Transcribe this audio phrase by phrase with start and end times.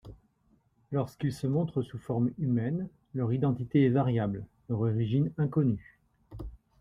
[0.91, 5.99] Lorsqu’ils se montrent sous forme humaine, leur identité est variable, leur origine inconnue.